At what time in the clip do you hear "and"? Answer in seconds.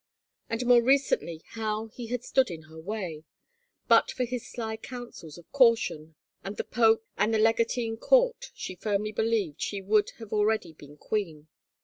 0.49-0.65, 6.43-6.57, 7.19-7.31